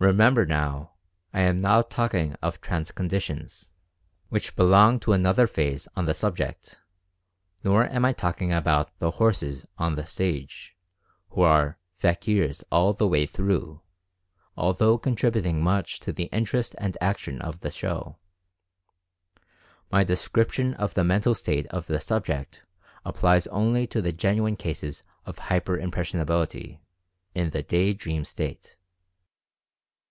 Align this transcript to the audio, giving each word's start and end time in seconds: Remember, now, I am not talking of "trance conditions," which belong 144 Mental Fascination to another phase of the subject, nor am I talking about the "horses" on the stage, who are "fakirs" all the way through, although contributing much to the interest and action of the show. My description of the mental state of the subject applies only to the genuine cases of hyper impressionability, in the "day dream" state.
Remember, 0.00 0.46
now, 0.46 0.92
I 1.34 1.40
am 1.40 1.56
not 1.56 1.90
talking 1.90 2.34
of 2.34 2.60
"trance 2.60 2.92
conditions," 2.92 3.72
which 4.28 4.54
belong 4.54 5.00
144 5.02 5.10
Mental 5.10 5.46
Fascination 5.48 5.64
to 5.64 5.64
another 5.64 5.74
phase 5.74 5.86
of 5.96 6.06
the 6.06 6.14
subject, 6.14 6.80
nor 7.64 7.84
am 7.84 8.04
I 8.04 8.12
talking 8.12 8.52
about 8.52 8.96
the 9.00 9.10
"horses" 9.18 9.66
on 9.76 9.96
the 9.96 10.06
stage, 10.06 10.76
who 11.30 11.40
are 11.42 11.80
"fakirs" 12.00 12.62
all 12.70 12.92
the 12.92 13.08
way 13.08 13.26
through, 13.26 13.82
although 14.56 14.98
contributing 14.98 15.60
much 15.64 15.98
to 15.98 16.12
the 16.12 16.26
interest 16.26 16.76
and 16.78 16.96
action 17.00 17.42
of 17.42 17.58
the 17.58 17.72
show. 17.72 18.18
My 19.90 20.04
description 20.04 20.74
of 20.74 20.94
the 20.94 21.02
mental 21.02 21.34
state 21.34 21.66
of 21.72 21.88
the 21.88 21.98
subject 21.98 22.62
applies 23.04 23.48
only 23.48 23.84
to 23.88 24.00
the 24.00 24.12
genuine 24.12 24.54
cases 24.54 25.02
of 25.26 25.38
hyper 25.38 25.76
impressionability, 25.76 26.78
in 27.34 27.50
the 27.50 27.64
"day 27.64 27.92
dream" 27.94 28.24
state. 28.24 28.76